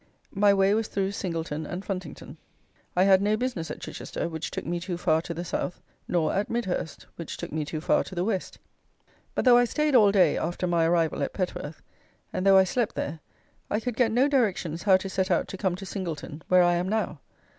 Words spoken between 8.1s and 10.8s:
the West. But though I stayed all day (after